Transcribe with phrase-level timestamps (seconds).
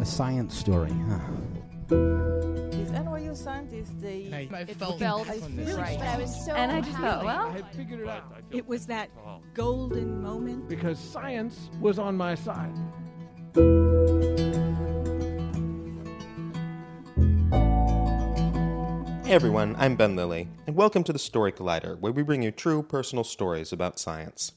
[0.00, 1.18] a science story, huh?
[1.88, 5.74] These NYU scientists, they I, I it felt, felt on this.
[5.76, 5.98] right.
[6.00, 8.86] I was so and I just thought, well, I had figured it out It was
[8.86, 9.10] that
[9.54, 10.68] golden moment.
[10.68, 12.74] because science was on my side.
[19.24, 22.50] Hey everyone, I'm Ben Lillie, and welcome to the Story Collider, where we bring you
[22.52, 24.52] true personal stories about science.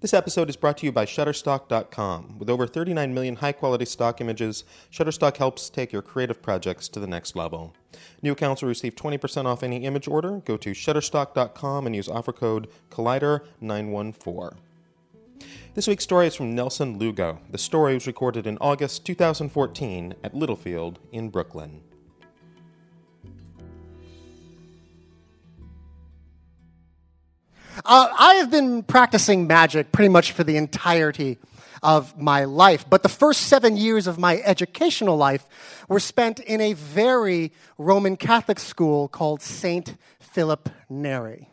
[0.00, 2.38] This episode is brought to you by Shutterstock.com.
[2.38, 7.00] With over 39 million high quality stock images, Shutterstock helps take your creative projects to
[7.00, 7.74] the next level.
[8.20, 10.42] New accounts will receive 20% off any image order.
[10.44, 14.56] Go to Shutterstock.com and use offer code Collider914.
[15.72, 17.40] This week's story is from Nelson Lugo.
[17.50, 21.80] The story was recorded in August 2014 at Littlefield in Brooklyn.
[27.88, 31.38] Uh, I have been practicing magic pretty much for the entirety
[31.84, 35.46] of my life, but the first seven years of my educational life
[35.88, 39.96] were spent in a very Roman Catholic school called St.
[40.18, 41.48] Philip Neri.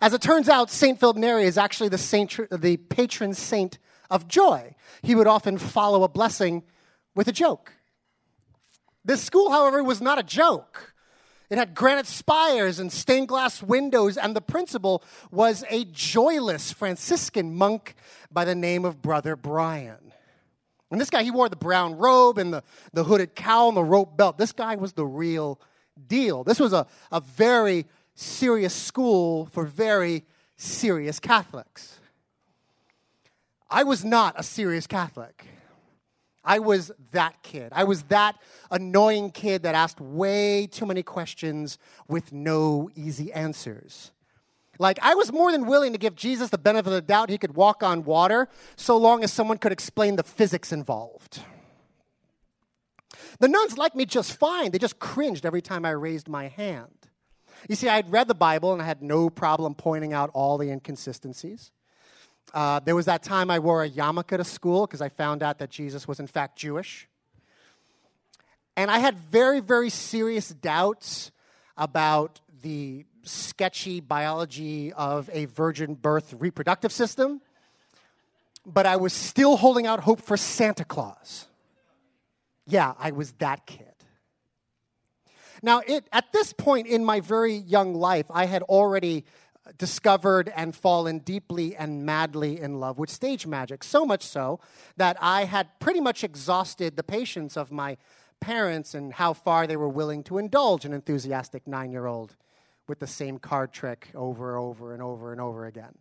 [0.00, 0.98] As it turns out, St.
[0.98, 3.76] Philip Neri is actually the, saint, the patron saint
[4.10, 4.74] of joy.
[5.02, 6.62] He would often follow a blessing
[7.14, 7.74] with a joke.
[9.04, 10.94] This school, however, was not a joke.
[11.50, 17.54] It had granite spires and stained glass windows, and the principal was a joyless Franciscan
[17.54, 17.94] monk
[18.30, 20.12] by the name of Brother Brian.
[20.90, 23.84] And this guy, he wore the brown robe and the, the hooded cowl and the
[23.84, 24.38] rope belt.
[24.38, 25.60] This guy was the real
[26.06, 26.44] deal.
[26.44, 30.24] This was a, a very serious school for very
[30.56, 31.98] serious Catholics.
[33.70, 35.44] I was not a serious Catholic.
[36.48, 37.72] I was that kid.
[37.74, 38.36] I was that
[38.70, 44.12] annoying kid that asked way too many questions with no easy answers.
[44.78, 47.36] Like, I was more than willing to give Jesus the benefit of the doubt he
[47.36, 51.42] could walk on water so long as someone could explain the physics involved.
[53.40, 54.70] The nuns liked me just fine.
[54.70, 56.94] They just cringed every time I raised my hand.
[57.68, 60.56] You see, I had read the Bible and I had no problem pointing out all
[60.56, 61.72] the inconsistencies.
[62.54, 65.58] Uh, there was that time I wore a yarmulke to school because I found out
[65.58, 67.08] that Jesus was in fact Jewish.
[68.76, 71.30] And I had very, very serious doubts
[71.76, 77.40] about the sketchy biology of a virgin birth reproductive system,
[78.64, 81.46] but I was still holding out hope for Santa Claus.
[82.66, 83.86] Yeah, I was that kid.
[85.62, 89.24] Now, it, at this point in my very young life, I had already
[89.76, 93.84] discovered and fallen deeply and madly in love with stage magic.
[93.84, 94.60] So much so
[94.96, 97.96] that I had pretty much exhausted the patience of my
[98.40, 102.36] parents and how far they were willing to indulge an enthusiastic nine year old
[102.86, 105.94] with the same card trick over and over and over and over again.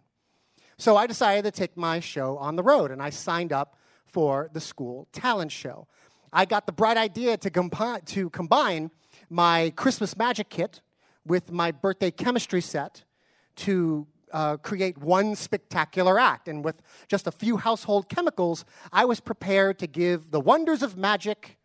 [0.78, 4.50] So I decided to take my show on the road and I signed up for
[4.54, 5.88] the school talent show.
[6.32, 8.92] I got the bright idea to, compi- to combine
[9.30, 10.82] my Christmas magic kit
[11.26, 13.04] with my birthday chemistry set
[13.58, 16.48] to uh, create one spectacular act.
[16.48, 20.98] And with just a few household chemicals, I was prepared to give the wonders of
[20.98, 21.58] magic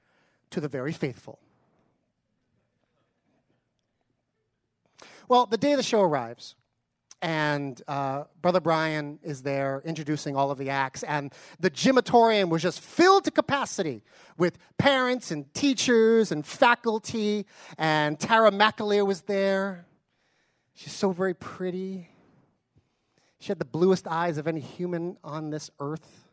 [0.50, 1.38] to the very faithful.
[5.28, 6.56] Well, the day the show arrives,
[7.22, 12.62] and uh, Brother Brian is there introducing all of the acts, and the gymatorium was
[12.62, 14.02] just filled to capacity
[14.36, 17.46] with parents and teachers and faculty,
[17.78, 19.86] and Tara McAleer was there.
[20.74, 22.08] She's so very pretty.
[23.38, 26.28] She had the bluest eyes of any human on this earth.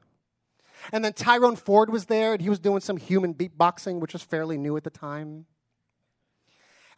[0.93, 4.23] And then Tyrone Ford was there, and he was doing some human beatboxing, which was
[4.23, 5.45] fairly new at the time.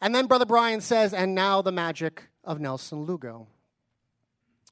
[0.00, 3.48] And then Brother Brian says, and now the magic of Nelson Lugo.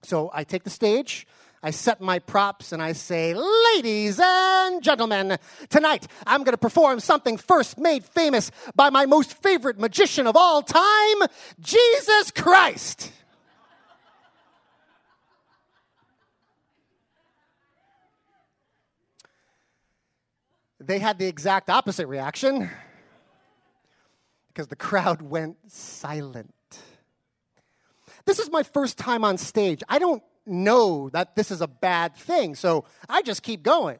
[0.02, 1.26] So I take the stage,
[1.62, 5.36] I set my props, and I say, Ladies and gentlemen,
[5.68, 10.36] tonight I'm going to perform something first made famous by my most favorite magician of
[10.36, 11.28] all time,
[11.60, 13.12] Jesus Christ.
[20.80, 22.70] They had the exact opposite reaction
[24.48, 26.54] because the crowd went silent.
[28.24, 29.82] This is my first time on stage.
[29.90, 33.98] I don't know that this is a bad thing, so I just keep going.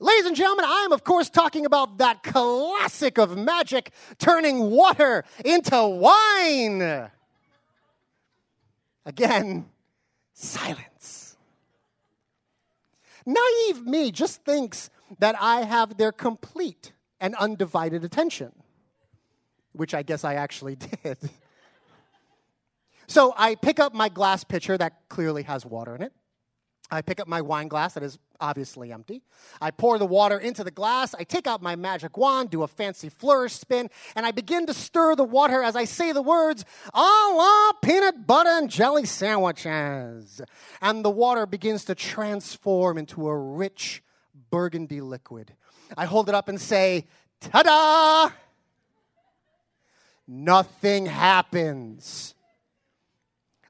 [0.00, 5.24] Ladies and gentlemen, I am, of course, talking about that classic of magic turning water
[5.44, 7.10] into wine.
[9.06, 9.66] Again,
[10.34, 11.36] silence.
[13.24, 18.52] Naive me just thinks that I have their complete and undivided attention,
[19.72, 21.18] which I guess I actually did.
[23.08, 26.12] So I pick up my glass pitcher that clearly has water in it.
[26.90, 29.22] I pick up my wine glass that is obviously empty.
[29.60, 31.14] I pour the water into the glass.
[31.14, 34.74] I take out my magic wand, do a fancy flourish spin, and I begin to
[34.74, 36.64] stir the water as I say the words,
[36.94, 40.40] a la peanut butter and jelly sandwiches.
[40.80, 44.02] And the water begins to transform into a rich
[44.50, 45.54] burgundy liquid.
[45.96, 47.06] I hold it up and say,
[47.40, 48.34] ta da!
[50.26, 52.34] Nothing happens.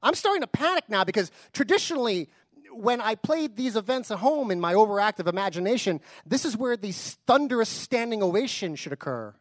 [0.03, 2.29] I'm starting to panic now because traditionally,
[2.73, 6.93] when I played these events at home in my overactive imagination, this is where the
[6.93, 9.35] thunderous standing ovation should occur.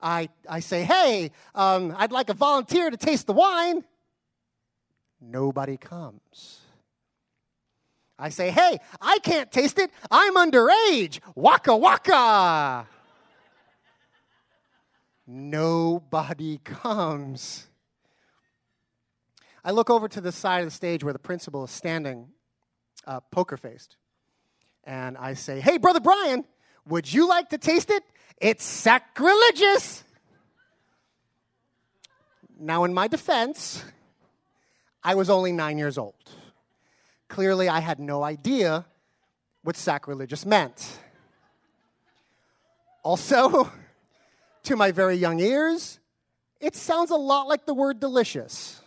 [0.00, 3.84] I, I say, hey, um, I'd like a volunteer to taste the wine.
[5.20, 6.60] Nobody comes.
[8.18, 9.90] I say, hey, I can't taste it.
[10.10, 11.20] I'm underage.
[11.34, 12.86] Waka waka.
[15.26, 17.66] Nobody comes.
[19.66, 22.28] I look over to the side of the stage where the principal is standing,
[23.04, 23.96] uh, poker faced,
[24.84, 26.44] and I say, Hey, Brother Brian,
[26.86, 28.04] would you like to taste it?
[28.38, 30.04] It's sacrilegious.
[32.56, 33.84] Now, in my defense,
[35.02, 36.14] I was only nine years old.
[37.26, 38.86] Clearly, I had no idea
[39.64, 40.96] what sacrilegious meant.
[43.02, 43.72] Also,
[44.62, 45.98] to my very young ears,
[46.60, 48.80] it sounds a lot like the word delicious.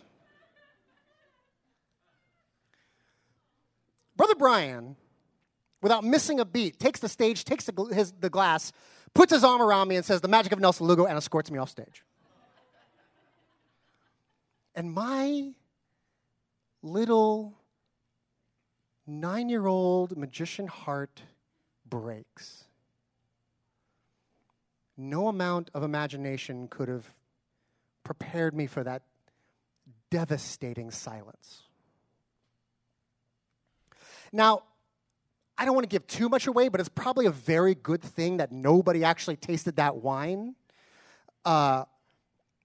[4.19, 4.97] Brother Brian,
[5.81, 8.73] without missing a beat, takes the stage, takes the, his, the glass,
[9.13, 11.57] puts his arm around me, and says, The magic of Nelson Lugo, and escorts me
[11.57, 12.03] off stage.
[14.75, 15.53] And my
[16.83, 17.53] little
[19.07, 21.21] nine year old magician heart
[21.89, 22.65] breaks.
[24.97, 27.05] No amount of imagination could have
[28.03, 29.01] prepared me for that
[30.09, 31.68] devastating silence.
[34.31, 34.63] Now,
[35.57, 38.37] I don't want to give too much away, but it's probably a very good thing
[38.37, 40.55] that nobody actually tasted that wine.
[41.43, 41.85] Uh,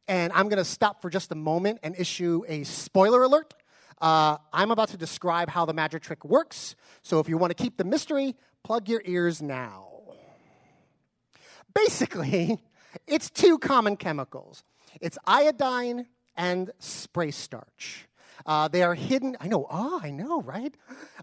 [0.06, 3.54] and I'm going to stop for just a moment and issue a spoiler alert.
[4.00, 7.62] Uh, I'm about to describe how the magic trick works, so if you want to
[7.62, 9.88] keep the mystery, plug your ears now.
[11.74, 12.60] Basically,
[13.06, 14.62] it's two common chemicals
[15.00, 16.06] it's iodine
[16.36, 18.06] and spray starch.
[18.46, 20.74] Uh, they are hidden, I know, oh, I know, right?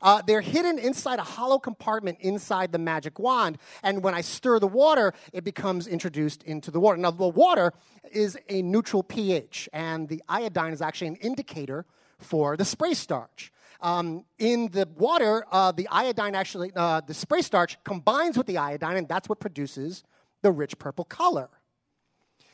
[0.01, 3.57] Uh, they're hidden inside a hollow compartment inside the magic wand.
[3.83, 6.97] And when I stir the water, it becomes introduced into the water.
[6.97, 7.73] Now, the water
[8.11, 11.85] is a neutral pH, and the iodine is actually an indicator
[12.17, 13.51] for the spray starch.
[13.81, 18.57] Um, in the water, uh, the iodine actually, uh, the spray starch combines with the
[18.57, 20.03] iodine, and that's what produces
[20.43, 21.49] the rich purple color.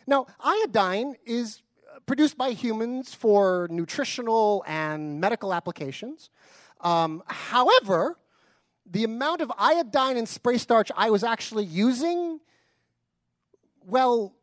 [0.05, 1.61] Now, iodine is
[2.05, 6.29] produced by humans for nutritional and medical applications.
[6.81, 8.17] Um, however,
[8.89, 12.39] the amount of iodine and spray starch I was actually using,
[13.85, 14.33] well,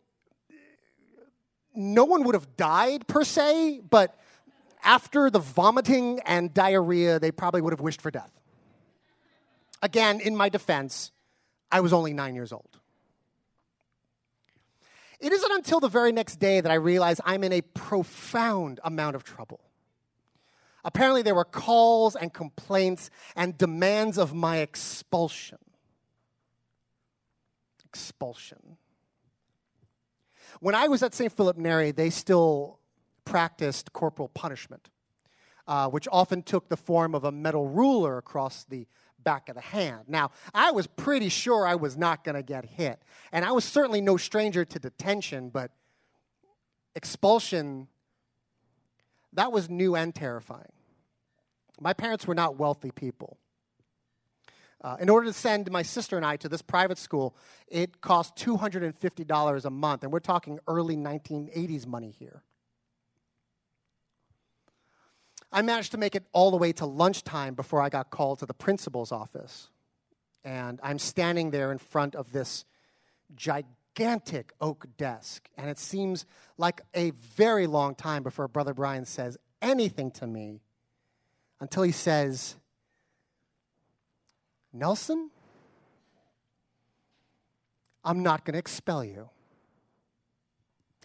[1.75, 4.19] no one would have died per se, but
[4.83, 8.31] after the vomiting and diarrhea, they probably would have wished for death.
[9.83, 11.11] Again, in my defense,
[11.73, 12.79] I was only nine years old.
[15.25, 19.17] It isn't until the very next day that I realize I'm in a profound amount
[19.17, 19.59] of trouble.
[20.85, 25.57] Apparently, there were calls and complaints and demands of my expulsion.
[27.87, 28.77] Expulsion.
[30.61, 31.33] When I was at St.
[31.33, 32.79] Philip Neri, they still
[33.25, 34.91] practiced corporal punishment,
[35.67, 38.87] uh, which often took the form of a metal ruler across the
[39.25, 40.05] back of the hand.
[40.07, 43.01] Now, I was pretty sure I was not going to get hit.
[43.33, 45.71] And I was certainly no stranger to detention, but
[46.95, 47.89] expulsion,
[49.33, 50.73] that was new and terrifying.
[51.81, 53.39] My parents were not wealthy people.
[54.85, 57.35] Uh, in order to send my sister and I to this private school,
[57.69, 62.43] it cost $250 a month, and we're talking early 1980s money here.
[65.55, 68.47] I managed to make it all the way to lunchtime before I got called to
[68.47, 69.71] the principal's office.
[70.43, 72.65] And I'm standing there in front of this
[73.37, 75.49] gigantic oak desk.
[75.57, 76.27] And it seems
[76.59, 80.61] like a very long time before Brother Brian says anything to me
[81.61, 82.57] until he says,
[84.73, 85.31] Nelson,
[88.05, 89.31] I'm not going to expel you.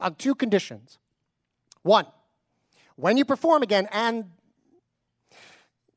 [0.01, 0.97] On two conditions.
[1.83, 2.07] One,
[2.95, 4.31] when you perform again, and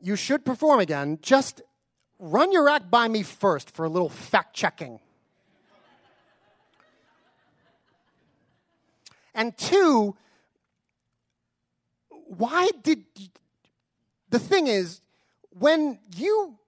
[0.03, 1.63] you should perform again, just
[2.19, 4.99] run your act by me first for a little fact checking.
[9.35, 10.17] And two,
[12.27, 13.05] why did
[14.29, 15.01] the thing is
[15.51, 16.59] when you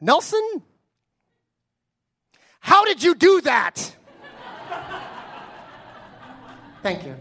[0.00, 0.62] Nelson?
[2.60, 3.96] How did you do that?
[6.82, 7.16] Thank you.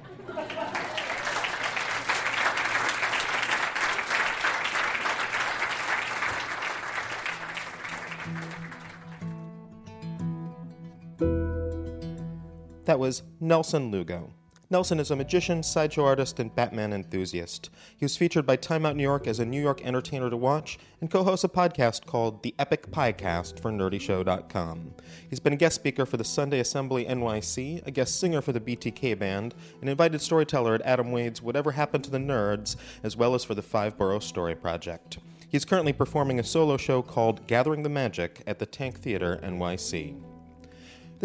[12.85, 14.31] That was Nelson Lugo.
[14.69, 17.69] Nelson is a magician, sideshow artist, and Batman enthusiast.
[17.97, 20.79] He was featured by Time Out New York as a New York entertainer to watch
[21.01, 24.93] and co hosts a podcast called The Epic Piecast for NerdyShow.com.
[25.29, 28.59] He's been a guest speaker for the Sunday Assembly NYC, a guest singer for the
[28.59, 33.35] BTK Band, an invited storyteller at Adam Wade's Whatever Happened to the Nerds, as well
[33.35, 35.19] as for the Five Boro Story Project.
[35.47, 40.34] He's currently performing a solo show called Gathering the Magic at the Tank Theater NYC.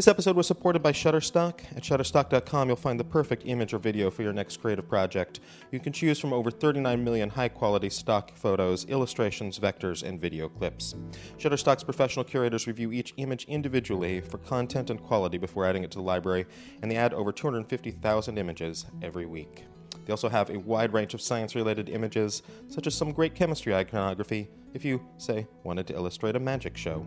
[0.00, 1.60] This episode was supported by Shutterstock.
[1.76, 5.40] At Shutterstock.com, you'll find the perfect image or video for your next creative project.
[5.72, 10.48] You can choose from over 39 million high quality stock photos, illustrations, vectors, and video
[10.48, 10.94] clips.
[11.36, 15.98] Shutterstock's professional curators review each image individually for content and quality before adding it to
[15.98, 16.46] the library,
[16.80, 19.66] and they add over 250,000 images every week.
[20.06, 23.74] They also have a wide range of science related images, such as some great chemistry
[23.74, 27.04] iconography, if you, say, wanted to illustrate a magic show.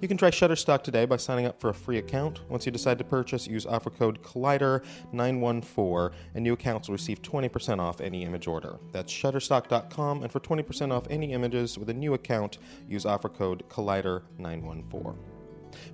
[0.00, 2.40] You can try Shutterstock today by signing up for a free account.
[2.48, 7.80] Once you decide to purchase, use offer code Collider914, and new accounts will receive 20%
[7.80, 8.78] off any image order.
[8.92, 12.58] That's Shutterstock.com, and for 20% off any images with a new account,
[12.88, 15.16] use offer code Collider914.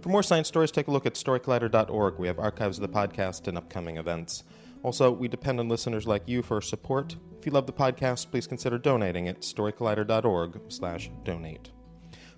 [0.00, 2.18] For more science stories, take a look at StoryCollider.org.
[2.18, 4.44] We have archives of the podcast and upcoming events.
[4.82, 7.16] Also, we depend on listeners like you for support.
[7.38, 11.70] If you love the podcast, please consider donating at StoryCollider.org/donate.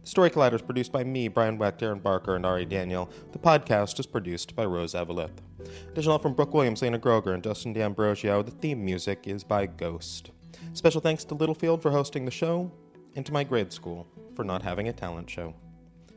[0.06, 3.10] Story Collider is produced by me, Brian Wecht, Erin Barker, and Ari Daniel.
[3.32, 5.42] The podcast is produced by Rose Eveleth.
[5.90, 8.44] Additional from Brooke Williams, Lena Groeger, and Dustin D'Ambrosio.
[8.44, 10.30] The theme music is by Ghost.
[10.74, 12.70] Special thanks to Littlefield for hosting the show,
[13.16, 15.52] and to my grade school for not having a talent show.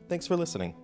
[0.08, 0.76] Thanks for listening.